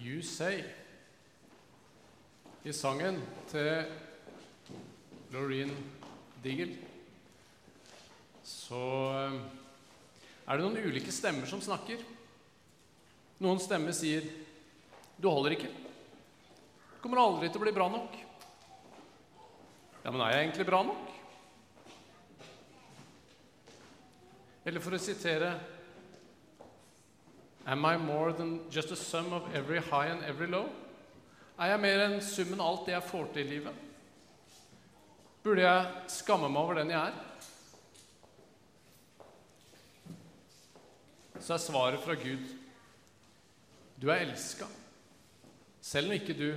[0.00, 0.64] You Say.
[2.64, 3.18] I sangen
[3.50, 3.84] til
[5.32, 5.72] Laureen
[6.40, 6.72] Diggle
[8.44, 8.80] så
[9.12, 9.36] eh,
[10.46, 12.00] er det noen ulike stemmer som snakker.
[13.44, 14.24] Noen stemmer sier
[15.20, 15.68] 'Du holder ikke'.
[15.68, 18.16] Du kommer aldri til å bli bra nok.
[20.04, 21.12] Ja, men er jeg egentlig bra nok?
[24.64, 25.52] Eller for å sitere
[27.70, 30.68] Am I more than just a sum of every high and every low?
[31.56, 33.76] Er jeg mer enn summen alt det jeg får til i livet?
[35.44, 37.14] Burde jeg skamme meg over den jeg er?
[41.38, 42.56] Så er svaret fra Gud
[44.00, 44.66] du er elska,
[45.84, 46.50] selv om ikke du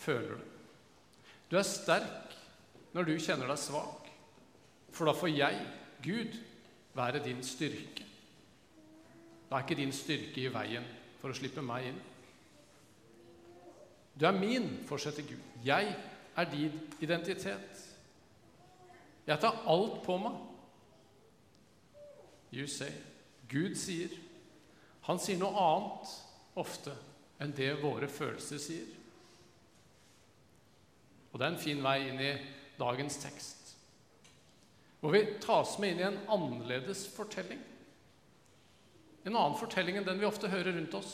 [0.00, 0.46] føler det.
[1.50, 2.36] Du er sterk
[2.96, 4.08] når du kjenner deg svak,
[4.90, 5.66] for da får jeg,
[6.02, 6.38] Gud,
[6.96, 8.09] være din styrke.
[9.50, 10.86] Da er ikke din styrke i veien
[11.18, 11.98] for å slippe meg inn.
[14.14, 15.42] Du er min, fortsetter Gud.
[15.64, 15.90] Jeg
[16.36, 17.82] er din identitet.
[19.26, 20.38] Jeg tar alt på meg.
[22.52, 22.92] You say.
[23.50, 24.14] Gud sier.
[25.08, 26.14] Han sier noe annet
[26.60, 26.94] ofte
[27.40, 28.88] enn det våre følelser sier.
[31.30, 32.32] Og det er en fin vei inn i
[32.78, 33.74] dagens tekst,
[35.00, 37.60] hvor vi tas med inn i en annerledes fortelling.
[39.24, 41.12] En annen fortelling enn den vi ofte hører rundt oss.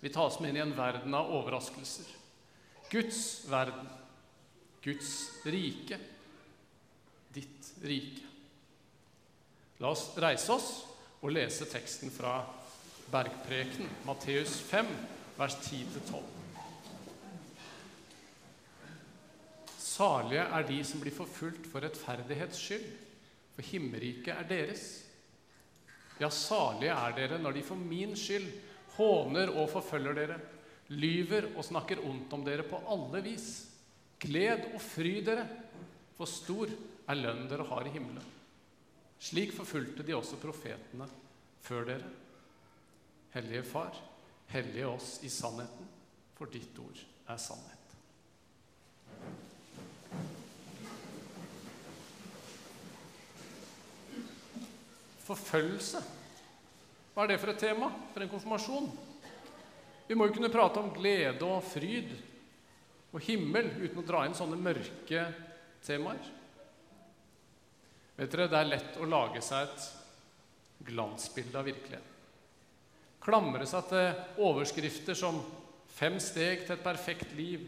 [0.00, 2.08] Vi tas med inn i en verden av overraskelser.
[2.90, 3.88] Guds verden.
[4.84, 5.10] Guds
[5.44, 5.98] rike.
[7.34, 8.24] Ditt rike.
[9.82, 10.70] La oss reise oss
[11.20, 12.38] og lese teksten fra
[13.12, 14.88] Bergpreken, Matteus 5,
[15.36, 16.22] vers 10-12.
[19.78, 22.88] Salige er de som blir forfulgt for rettferdighets skyld,
[23.54, 25.05] for himmelriket er deres.
[26.20, 28.48] Ja, salige er dere når de for min skyld
[28.96, 30.38] håner og forfølger dere,
[30.88, 33.48] lyver og snakker ondt om dere på alle vis.
[34.22, 35.44] Gled og fry dere,
[36.16, 36.72] for stor
[37.06, 38.32] er lønnen dere har i himmelen.
[39.20, 41.08] Slik forfulgte de også profetene
[41.64, 42.12] før dere.
[43.36, 43.96] Hellige Far,
[44.48, 45.88] hellige oss i sannheten,
[46.36, 47.76] for ditt ord er sannhet.
[55.26, 56.02] Forfølgelse.
[57.14, 58.88] Hva er det for et tema for en konfirmasjon?
[60.06, 62.12] Vi må jo kunne prate om glede og fryd
[63.10, 65.22] og himmel uten å dra inn sånne mørke
[65.86, 66.28] temaer.
[68.16, 72.12] Vet dere, Det er lett å lage seg et glansbilde av virkeligheten.
[73.20, 75.40] Klamre seg til overskrifter som
[75.96, 77.66] 'Fem steg til et perfekt liv'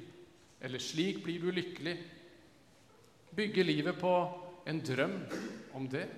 [0.60, 2.04] eller 'Slik blir du lykkelig'.
[3.34, 4.12] Bygge livet på
[4.66, 5.26] en drøm
[5.74, 6.08] om det.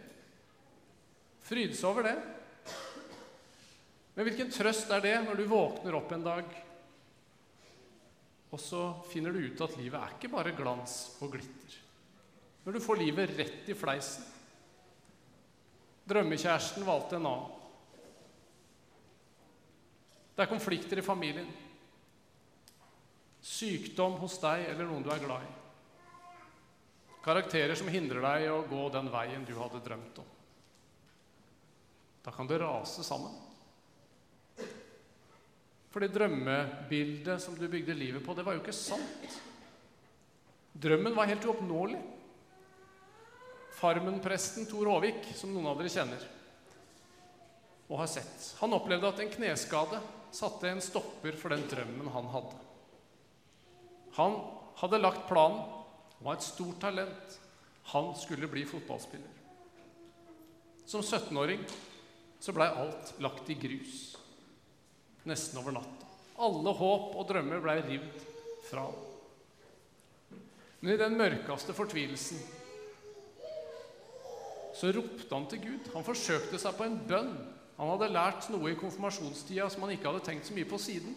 [1.50, 2.16] Fryde seg over det.
[4.14, 6.50] Men hvilken trøst er det når du våkner opp en dag,
[8.50, 11.74] og så finner du ut at livet er ikke bare glans og glitter?
[12.62, 14.26] Når du får livet rett i fleisen.
[16.10, 17.56] Drømmekjæresten valgte en annen.
[20.34, 21.50] Det er konflikter i familien.
[23.42, 25.54] Sykdom hos deg eller noen du er glad i.
[27.24, 30.36] Karakterer som hindrer deg i å gå den veien du hadde drømt om.
[32.24, 33.32] Da kan det rase sammen.
[35.90, 39.38] For det drømmebildet som du bygde livet på, det var jo ikke sant.
[40.80, 41.98] Drømmen var helt uoppnåelig.
[43.80, 46.28] Farmen-presten Tor Håvik, som noen av dere kjenner
[47.90, 49.98] og har sett, han opplevde at en kneskade
[50.30, 52.58] satte en stopper for den drømmen han hadde.
[54.14, 54.36] Han
[54.78, 55.64] hadde lagt planen,
[56.18, 57.38] han var et stort talent.
[57.90, 59.26] Han skulle bli fotballspiller.
[60.86, 61.64] Som 17-åring
[62.40, 64.16] så blei alt lagt i grus.
[65.28, 66.08] Nesten over natta.
[66.40, 68.24] Alle håp og drømmer blei rivd
[68.70, 69.06] fra ham.
[70.80, 72.40] Men i den mørkeste fortvilelsen
[74.80, 75.88] så ropte han til Gud.
[75.92, 77.34] Han forsøkte seg på en bønn.
[77.76, 81.12] Han hadde lært noe i konfirmasjonstida som han ikke hadde tenkt så mye på siden.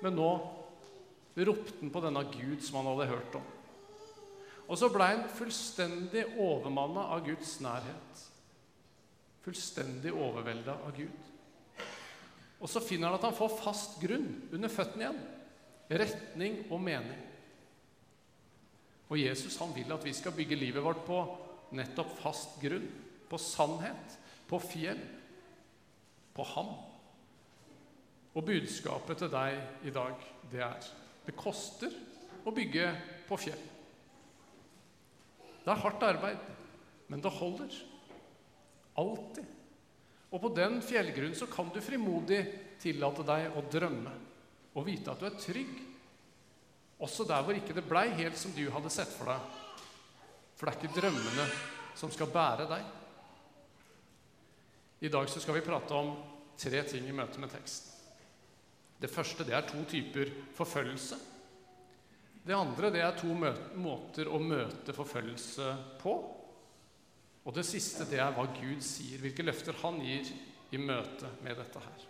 [0.00, 0.30] Men nå
[1.44, 3.50] ropte han på denne Gud som han hadde hørt om.
[4.64, 8.24] Og så blei han fullstendig overmanna av Guds nærhet.
[9.44, 11.30] Fullstendig overvelda av Gud.
[12.64, 15.22] Og så finner han at han får fast grunn under føttene igjen.
[16.00, 17.20] Retning og mening.
[19.10, 21.18] Og Jesus han vil at vi skal bygge livet vårt på
[21.76, 22.88] nettopp fast grunn.
[23.28, 24.16] På sannhet.
[24.48, 25.02] På fjell.
[26.34, 26.72] På ham.
[28.34, 30.16] Og budskapet til deg i dag,
[30.50, 30.88] det er
[31.24, 31.92] det koster
[32.44, 32.88] å bygge
[33.28, 33.60] på fjell.
[35.64, 36.40] Det er hardt arbeid,
[37.08, 37.76] men det holder.
[39.00, 39.50] Alltid.
[40.34, 42.40] Og på den fjellgrunnen så kan du frimodig
[42.82, 44.14] tillate deg å drømme
[44.74, 45.74] og vite at du er trygg,
[47.04, 49.62] også der hvor ikke det blei helt som du hadde sett for deg.
[50.54, 51.46] For det er ikke drømmene
[51.98, 52.84] som skal bære deg.
[55.06, 56.14] I dag så skal vi prate om
[56.58, 57.90] tre ting i møte med teksten.
[58.98, 61.18] Det første det er to typer forfølgelse.
[62.44, 65.70] Det andre det er to måter å møte forfølgelse
[66.00, 66.14] på.
[67.44, 70.30] Og det siste det er hva Gud sier, hvilke løfter han gir
[70.72, 72.06] i møte med dette her.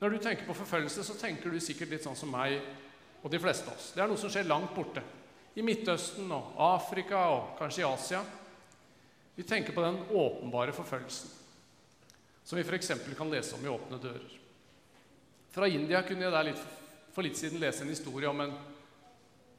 [0.00, 2.58] Når du tenker på forfølgelse, så tenker du sikkert litt sånn som meg
[3.22, 3.92] og de fleste av oss.
[3.96, 5.02] Det er noe som skjer langt borte.
[5.56, 8.20] I Midtøsten og Afrika og kanskje i Asia.
[9.36, 11.32] Vi tenker på den åpenbare forfølgelsen,
[12.44, 12.92] som vi f.eks.
[13.16, 14.36] kan lese om i Åpne dører.
[15.52, 16.62] Fra India kunne jeg der litt,
[17.12, 18.52] for litt siden lese en historie om en,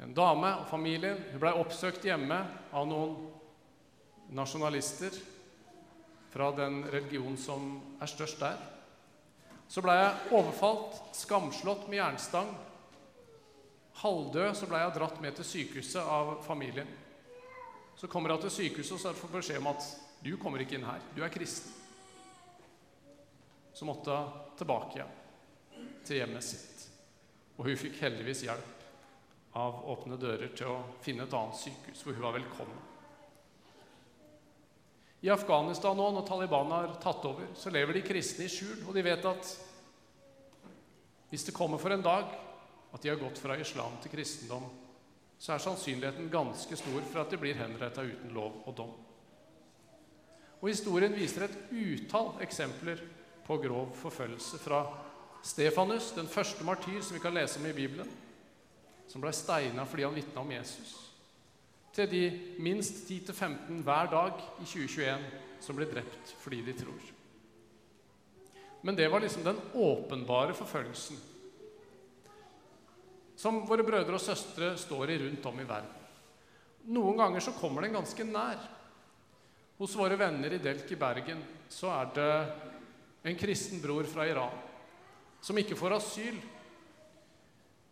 [0.03, 1.17] en dame og familien.
[1.31, 2.37] Hun blei oppsøkt hjemme
[2.71, 3.17] av noen
[4.37, 5.15] nasjonalister
[6.29, 7.69] fra den religion som
[8.01, 8.59] er størst der.
[9.67, 12.53] Så blei jeg overfalt, skamslått med jernstang.
[13.97, 16.89] Halvdød så blei jeg dratt med til sykehuset av familien.
[17.97, 19.89] Så kommer hun til sykehuset og så får beskjed om at
[20.21, 21.01] du kommer ikke inn her.
[21.15, 21.73] Du er kristen.
[23.73, 26.87] Så måtte hun tilbake igjen til hjemmet sitt.
[27.57, 28.76] Og hun fikk heldigvis hjelp
[29.57, 32.83] av Åpne dører til å finne et annet sykehus hvor hun var velkommen.
[35.25, 38.83] I Afghanistan nå, når Taliban har tatt over, så lever de kristne i skjul.
[38.85, 39.53] Og de vet at
[41.31, 42.29] hvis det kommer for en dag
[42.93, 44.69] at de har gått fra islam til kristendom,
[45.37, 48.93] så er sannsynligheten ganske stor for at de blir henretta uten lov og dom.
[50.61, 53.01] Og Historien viser et utall eksempler
[53.45, 54.61] på grov forfølgelse.
[54.61, 54.85] Fra
[55.45, 58.09] Stefanus, den første martyr som vi kan lese om i Bibelen,
[59.07, 60.95] som ble steina fordi han vitna om Jesus
[61.97, 62.23] til de
[62.61, 65.23] minst 10-15 hver dag i 2021
[65.65, 67.07] som ble drept fordi de tror.
[68.85, 71.17] Men det var liksom den åpenbare forfølgelsen
[73.37, 75.93] som våre brødre og søstre står i rundt om i verden.
[76.93, 78.61] Noen ganger så kommer den ganske nær.
[79.77, 82.31] Hos våre venner i Delk i Bergen så er det
[83.29, 84.63] en kristen bror fra Iran
[85.41, 86.37] som ikke får asyl,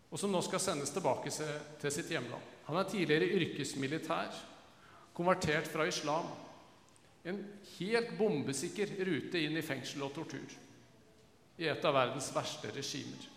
[0.09, 2.53] og som nå skal sendes tilbake til sitt hjemland.
[2.67, 4.37] Han er tidligere yrkesmilitær,
[5.15, 6.27] konvertert fra islam.
[7.25, 7.41] En
[7.77, 10.55] helt bombesikker rute inn i fengsel og tortur
[11.57, 13.29] i et av verdens verste regimer.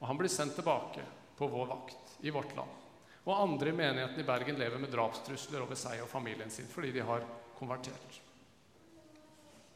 [0.00, 1.04] Og han blir sendt tilbake
[1.38, 2.80] på vår vakt i vårt land.
[3.22, 6.90] Og andre i menigheten i Bergen lever med drapstrusler over seg og familien sin fordi
[6.96, 7.26] de har
[7.58, 8.18] konvertert.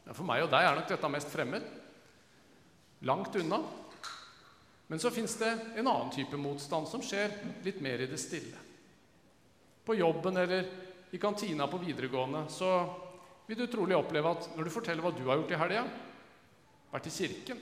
[0.03, 1.63] Men for meg og deg er nok dette mest fremmed.
[3.07, 3.61] Langt unna.
[4.87, 7.33] Men så fins det en annen type motstand som skjer
[7.65, 8.59] litt mer i det stille.
[9.83, 10.69] På jobben eller
[11.11, 12.71] i kantina på videregående så
[13.47, 15.83] vil du trolig oppleve at når du forteller hva du har gjort i helga,
[16.91, 17.61] vært i kirken,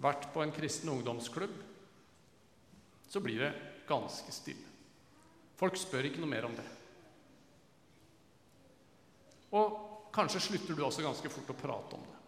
[0.00, 1.56] vært på en kristen ungdomsklubb,
[3.10, 3.50] så blir det
[3.88, 4.66] ganske stille.
[5.58, 6.66] Folk spør ikke noe mer om det.
[9.58, 9.74] Og
[10.14, 12.19] kanskje slutter du også ganske fort å prate om det.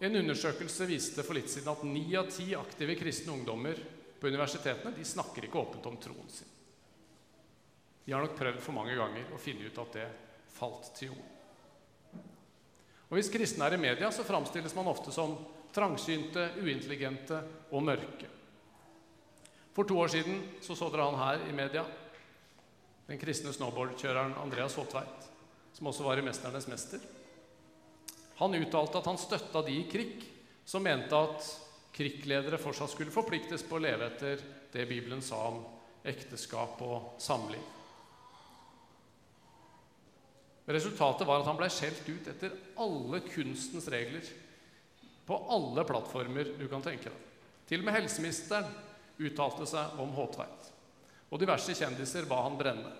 [0.00, 3.78] En undersøkelse viste for litt siden at ni av ti aktive kristne ungdommer
[4.20, 6.50] på universitetene de snakker ikke åpent om troen sin.
[8.04, 10.08] De har nok prøvd for mange ganger å finne ut at det
[10.54, 11.30] falt til jorden.
[13.08, 15.36] Og Hvis kristne er i media, så framstilles man ofte som
[15.74, 18.30] trangsynte, uintelligente og mørke.
[19.74, 21.84] For to år siden så, så dere han her i media.
[23.08, 25.28] Den kristne snowboardkjøreren Andreas Håtveit,
[25.74, 27.02] som også var i 'Mesternes mester'.
[28.40, 30.24] Han uttalte at han støtta de i krig
[30.66, 31.46] som mente at
[31.94, 34.42] krigsledere fortsatt skulle forpliktes på å leve etter
[34.74, 35.60] det Bibelen sa om
[36.04, 37.62] ekteskap og samliv.
[40.64, 44.24] Resultatet var at han ble skjelt ut etter alle kunstens regler.
[45.28, 47.20] På alle plattformer du kan tenke deg.
[47.68, 48.68] Til og med helseministeren
[49.24, 50.70] uttalte seg om Håtveit.
[51.30, 52.90] Og diverse kjendiser ba han brenne.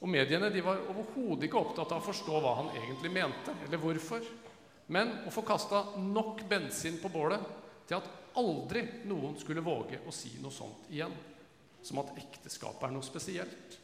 [0.00, 3.80] Og Mediene de var overhodet ikke opptatt av å forstå hva han egentlig mente, eller
[3.82, 4.24] hvorfor,
[4.90, 7.44] men å få kasta nok bensin på bålet
[7.86, 8.08] til at
[8.40, 11.12] aldri noen skulle våge å si noe sånt igjen.
[11.84, 13.76] Som at ekteskapet er noe spesielt.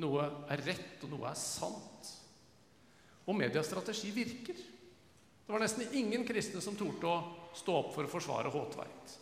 [0.00, 2.10] Noe er rett, og noe er sant.
[3.26, 4.58] Og mediestrategi virker.
[5.46, 9.16] Det var nesten ingen kristne som torde å stå opp for å forsvare Håtveit.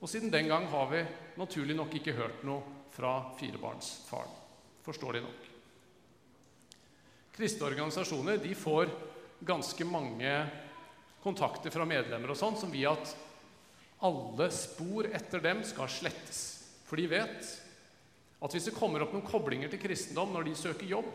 [0.00, 1.02] Og siden den gang har vi
[1.40, 4.45] naturlig nok ikke hørt noe fra firebarnsfaren.
[4.86, 5.46] Forståelig nok.
[7.36, 8.88] Kristne organisasjoner de får
[9.44, 10.46] ganske mange
[11.22, 13.16] kontakter fra medlemmer og sånn som vil at
[14.06, 16.40] alle spor etter dem skal slettes.
[16.86, 17.62] For de vet
[18.36, 21.08] At hvis det kommer opp noen koblinger til kristendom når de søker jobb,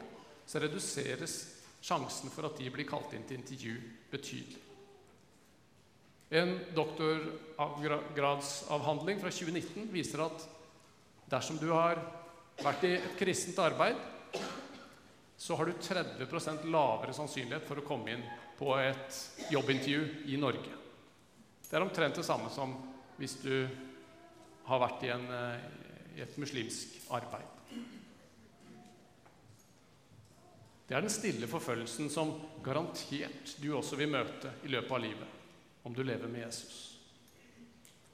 [0.49, 1.53] så reduseres
[1.85, 3.77] sjansen for at de blir kalt inn til intervju,
[4.09, 4.57] betydelig.
[6.33, 10.41] En doktorgradsavhandling fra 2019 viser at
[11.29, 12.01] dersom du har
[12.59, 13.95] vært i et kristent arbeid,
[15.41, 18.25] så har du 30% lavere sannsynlighet for å komme inn
[18.59, 20.75] på et jobbintervju i Norge.
[21.65, 22.75] Det er omtrent det samme som
[23.17, 23.55] hvis du
[24.67, 25.65] har vært i, en, eh,
[26.19, 27.47] i et muslimsk arbeid.
[30.87, 35.87] Det er den stille forfølgelsen som garantert du også vil møte i løpet av livet
[35.87, 36.81] om du lever med Jesus.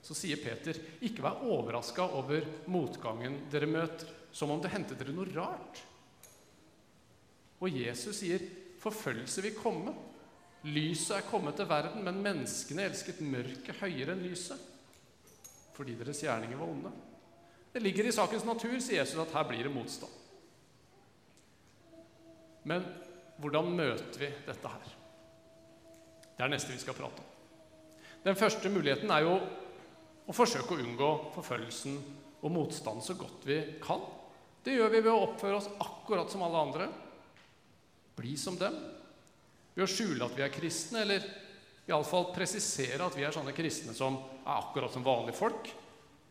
[0.06, 5.16] Så sier Peter, ikke vær overraska over motgangen dere møter, som om det hendte dere
[5.16, 5.82] noe rart.
[7.64, 8.44] Og Jesus sier,
[8.82, 9.94] forfølgelse vil komme.
[10.68, 14.60] Lyset er kommet til verden, men menneskene elsket mørket høyere enn lyset,
[15.78, 16.92] fordi deres gjerninger var onde.
[17.74, 20.14] Det ligger i sakens natur, sier Jesus, at her blir det motstand.
[22.68, 22.84] Men
[23.38, 24.94] hvordan møter vi dette her?
[26.38, 27.34] Det er neste vi skal prate om.
[28.26, 29.36] Den første muligheten er jo
[30.28, 32.00] å forsøke å unngå forfølgelsen
[32.42, 34.04] og motstand så godt vi kan.
[34.64, 36.88] Det gjør vi ved å oppføre oss akkurat som alle andre.
[38.18, 38.76] Bli som dem.
[39.74, 41.26] Ved å skjule at vi er kristne, eller
[41.88, 45.70] iallfall presisere at vi er sånne kristne som er akkurat som vanlige folk.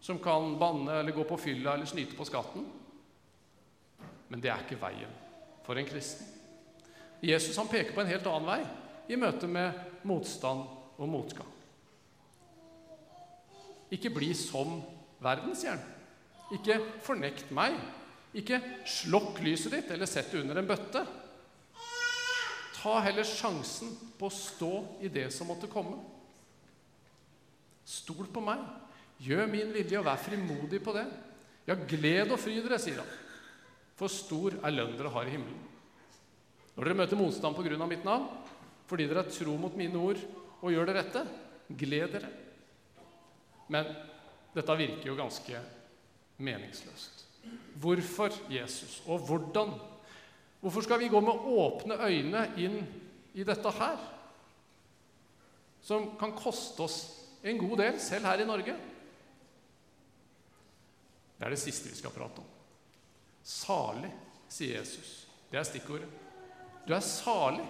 [0.00, 2.66] Som kan banne eller gå på fylla eller snyte på skatten.
[4.28, 5.12] Men det er ikke veien
[5.66, 6.26] for en kristen.
[7.24, 8.60] Jesus han peker på en helt annen vei
[9.08, 10.66] i møte med motstand
[11.00, 11.48] og motgang.
[13.94, 14.80] Ikke bli som
[15.26, 15.84] verden, sier han.
[16.56, 17.76] Ikke fornekt meg.
[18.36, 21.02] Ikke slokk lyset ditt eller sett det under en bøtte.
[22.76, 25.98] Ta heller sjansen på å stå i det som måtte komme.
[27.86, 28.62] Stol på meg.
[29.26, 31.06] Gjør min vilje, og vær frimodig på det.
[31.66, 33.14] Ja, gled og fry dere, sier han
[33.96, 35.60] for stor er lønn dere har i himmelen.
[36.76, 38.28] Når dere møter motstand av mitt navn,
[38.86, 40.20] fordi dere er tro mot mine ord
[40.60, 41.22] og gjør det rette,
[41.70, 42.28] gled dere.
[43.72, 43.88] Men
[44.56, 45.60] dette virker jo ganske
[46.40, 47.24] meningsløst.
[47.80, 49.74] Hvorfor Jesus, og hvordan?
[50.60, 52.80] Hvorfor skal vi gå med åpne øyne inn
[53.34, 54.00] i dette her?
[55.84, 56.98] Som kan koste oss
[57.46, 58.74] en god del, selv her i Norge.
[61.36, 62.48] Det er det siste vi skal prate om.
[63.46, 64.10] Salig,
[64.48, 65.26] sier Jesus.
[65.50, 66.08] Det er stikkordet.
[66.88, 67.66] Du er salig.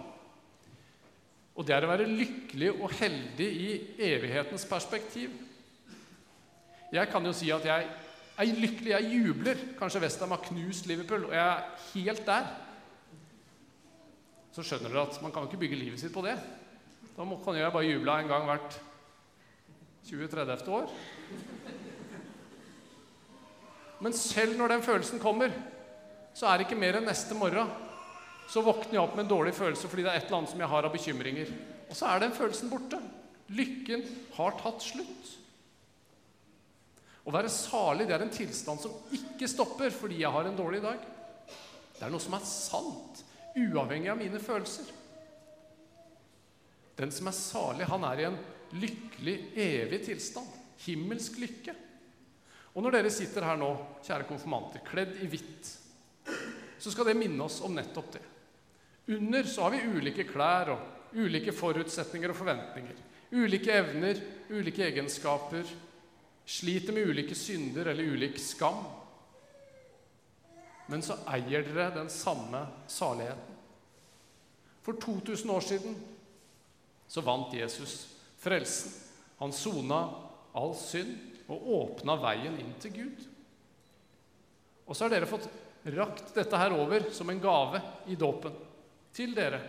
[1.56, 3.68] Og det er å være lykkelig og heldig i
[4.06, 5.34] evighetens perspektiv.
[6.92, 7.88] Jeg kan jo si at jeg
[8.36, 9.62] er lykkelig, jeg jubler.
[9.78, 12.50] Kanskje Westham har knust Liverpool, og jeg er helt der.
[14.54, 16.36] Så skjønner dere at man kan ikke bygge livet sitt på det.
[17.16, 18.78] Da kan jeg bare juble en gang hvert
[20.06, 20.92] 20-30 år.
[24.00, 25.52] Men selv når den følelsen kommer,
[26.36, 27.70] så er det ikke mer enn neste morgen.
[28.46, 30.60] Så våkner jeg opp med en dårlig følelse fordi det er et eller annet som
[30.62, 31.50] jeg har av bekymringer.
[31.88, 33.00] Og så er den følelsen borte.
[33.56, 34.04] Lykken
[34.36, 35.32] har tatt slutt.
[37.26, 40.82] Å være salig det er en tilstand som ikke stopper fordi jeg har en dårlig
[40.84, 41.00] dag.
[41.96, 43.22] Det er noe som er sant,
[43.56, 44.92] uavhengig av mine følelser.
[46.96, 48.38] Den som er salig, han er i en
[48.78, 50.54] lykkelig, evig tilstand.
[50.86, 51.74] Himmelsk lykke.
[52.76, 53.70] Og når dere sitter her nå,
[54.04, 55.70] kjære konfirmanter, kledd i hvitt,
[56.78, 58.22] så skal det minne oss om nettopp det.
[59.16, 63.04] Under så har vi ulike klær og ulike forutsetninger og forventninger.
[63.36, 64.20] Ulike evner,
[64.52, 65.64] ulike egenskaper.
[66.46, 68.84] Sliter med ulike synder eller ulik skam.
[70.86, 73.54] Men så eier dere den samme saligheten.
[74.86, 75.96] For 2000 år siden
[77.10, 78.04] så vant Jesus
[78.38, 78.92] frelsen.
[79.42, 79.98] Han sona
[80.56, 81.16] all synd
[81.50, 83.24] og åpna veien inn til Gud.
[84.86, 85.48] Og så har dere fått
[85.96, 88.54] rakt dette her over som en gave i dåpen
[89.14, 89.60] til dere.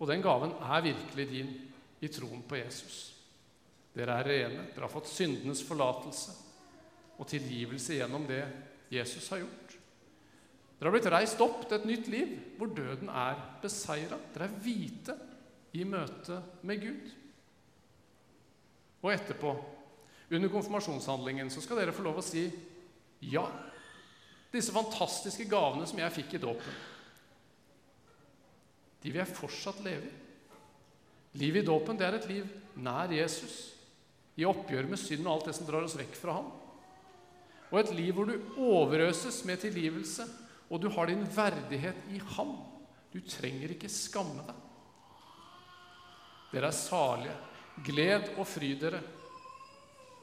[0.00, 1.50] Og den gaven er virkelig din
[2.00, 3.00] i troen på Jesus.
[3.94, 6.36] Dere er rene, dere har fått syndenes forlatelse
[7.20, 8.42] og tilgivelse gjennom det
[8.92, 9.74] Jesus har gjort.
[10.78, 14.16] Dere har blitt reist opp til et nytt liv hvor døden er beseira.
[14.32, 15.16] Dere er hvite
[15.76, 17.10] i møte med Gud.
[19.00, 19.52] Og etterpå
[20.30, 22.46] under konfirmasjonshandlingen så skal dere få lov å si
[23.28, 23.44] ja.
[24.50, 26.78] Disse fantastiske gavene som jeg fikk i dåpen,
[29.00, 30.16] de vil jeg fortsatt leve i.
[31.40, 32.48] Livet i dåpen det er et liv
[32.82, 33.70] nær Jesus,
[34.38, 36.50] i oppgjør med synd og alt det som drar oss vekk fra ham.
[37.70, 40.26] Og et liv hvor du overøses med tilgivelse,
[40.70, 42.54] og du har din verdighet i ham.
[43.10, 44.66] Du trenger ikke skamme deg.
[46.50, 47.38] Dere er salige.
[47.86, 49.00] Gled og fry dere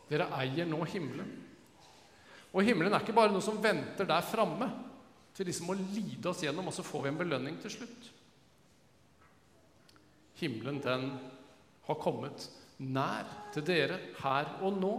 [0.08, 1.30] dere eier nå himmelen.
[2.56, 4.70] Og himmelen er ikke bare noe som venter der framme,
[5.36, 8.08] til liksom å lide oss gjennom, og så får vi en belønning til slutt.
[10.40, 11.12] Himmelen, den
[11.86, 12.48] har kommet
[12.78, 14.94] nær til dere her og nå,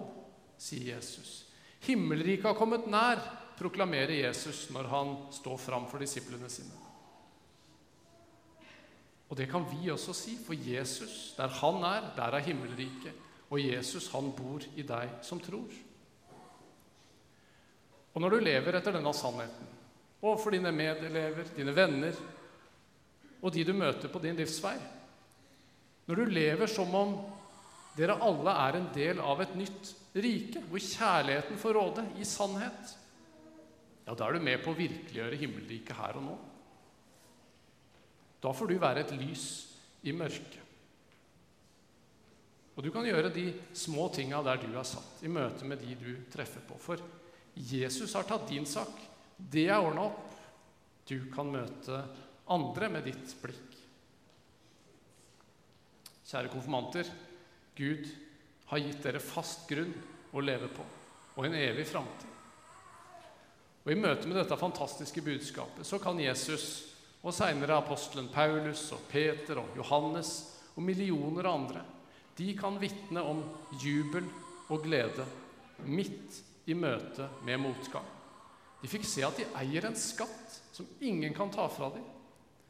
[0.59, 1.45] sier Jesus.
[1.87, 3.23] Himmelriket har kommet nær,
[3.59, 6.85] proklamerer Jesus når han står fram for disiplene sine.
[9.29, 13.13] Og det kan vi også si, for Jesus, der han er, der er himmelriket.
[13.51, 15.69] Og Jesus, han bor i deg som tror.
[18.15, 19.75] Og når du lever etter denne sannheten,
[20.23, 22.17] overfor dine medelever, dine venner
[23.39, 24.75] og de du møter på din livsvei
[26.09, 27.13] Når du lever som om
[27.99, 32.95] dere alle er en del av et nytt rike, hvor kjærligheten får råde i sannhet,
[34.09, 36.37] ja, da er du med på å virkeliggjøre himmelriket her og nå.
[38.41, 39.45] Da får du være et lys
[40.09, 40.63] i mørket.
[42.79, 45.97] Og du kan gjøre de små tinga der du er satt, i møte med de
[45.99, 46.79] du treffer på.
[46.81, 47.03] For
[47.59, 48.95] Jesus har tatt din sak.
[49.37, 50.37] Det er ordna opp.
[51.09, 52.01] Du kan møte
[52.55, 53.77] andre med ditt blikk.
[56.29, 57.11] Kjære konfirmanter.
[57.79, 58.09] Gud
[58.69, 59.95] har gitt dere fast grunn
[60.35, 60.85] å leve på,
[61.39, 62.35] og en evig framtid.
[63.87, 66.67] Og I møte med dette fantastiske budskapet så kan Jesus
[67.23, 70.35] og seinere apostelen Paulus og Peter og Johannes
[70.75, 71.85] og millioner av andre
[72.39, 73.41] de kan vitne om
[73.83, 74.27] jubel
[74.71, 75.25] og glede
[75.91, 76.37] midt
[76.71, 78.07] i møte med motgang.
[78.79, 82.05] De fikk se at de eier en skatt som ingen kan ta fra dem.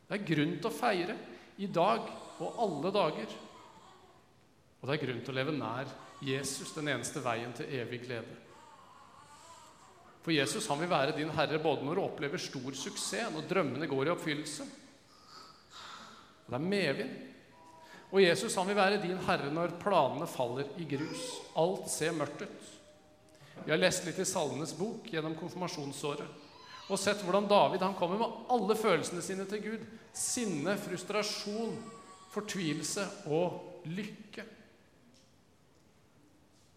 [0.09, 1.19] Det er grunn til å feire
[1.61, 2.07] i dag
[2.41, 3.35] og alle dager.
[4.79, 5.91] Og det er grunn til å leve nær
[6.25, 8.37] Jesus, den eneste veien til evig glede.
[10.23, 13.89] For Jesus han vil være din herre både når du opplever stor suksess, når drømmene
[13.91, 14.67] går i oppfyllelse.
[16.47, 17.15] Og det er medvind.
[18.09, 21.25] Og Jesus han vil være din herre når planene faller i grus.
[21.59, 22.75] Alt ser mørkt ut.
[23.65, 26.45] Vi har lest litt i Salmenes bok gjennom konfirmasjonsåret
[26.89, 29.83] og sett hvordan David han kommer med alle følelsene sine til Gud.
[30.17, 31.75] Sinne, frustrasjon,
[32.33, 34.45] fortvilelse og lykke.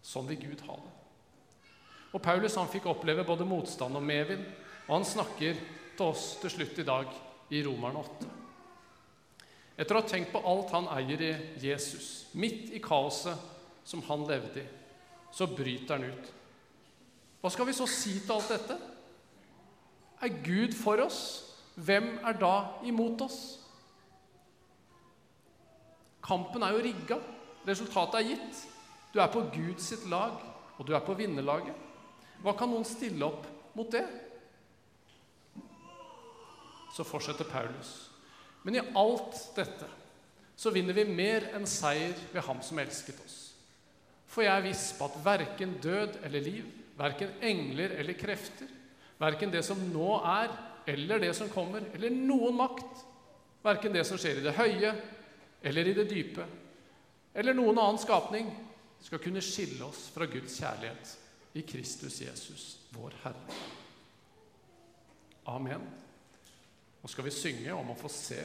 [0.02, 0.92] Sånn vil Gud ha det.
[2.12, 4.44] Og Paulus han fikk oppleve både motstand og medvind,
[4.88, 5.60] og han snakker
[5.96, 7.14] til oss til slutt i dag
[7.54, 8.30] i Romerne 8.
[9.80, 13.38] Etter å ha tenkt på alt han eier i Jesus, midt i kaoset
[13.88, 14.66] som han levde i,
[15.32, 16.32] så bryter han ut.
[17.40, 18.76] Hva skal vi så si til alt dette?
[20.22, 21.22] Er Gud for oss?
[21.74, 22.54] Hvem er da
[22.86, 23.40] imot oss?
[26.22, 27.18] Kampen er jo rigga.
[27.66, 28.60] Resultatet er gitt.
[29.12, 30.38] Du er på Guds sitt lag,
[30.78, 31.76] og du er på vinnerlaget.
[32.42, 33.44] Hva kan noen stille opp
[33.76, 34.04] mot det?
[36.92, 37.92] Så fortsetter Paulus.
[38.64, 39.88] Men i alt dette
[40.56, 43.38] så vinner vi mer enn seier ved Ham som elsket oss.
[44.32, 48.68] For jeg er viss på at verken død eller liv, verken engler eller krefter,
[49.20, 50.52] verken det som nå er,
[50.88, 53.02] eller det som kommer, eller noen makt,
[53.62, 54.92] verken det som skjer i det høye
[55.62, 56.46] eller i det dype,
[57.38, 58.48] eller noen annen skapning,
[59.02, 61.16] skal kunne skille oss fra Guds kjærlighet
[61.58, 63.58] i Kristus Jesus, vår Herre.
[65.50, 65.84] Amen.
[67.02, 68.40] Nå skal vi synge om å få se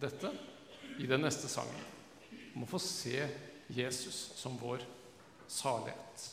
[0.00, 0.32] dette
[0.98, 1.84] i den neste sangen.
[2.56, 3.18] Om å få se
[3.72, 4.84] Jesus som vår
[5.48, 6.28] salighet.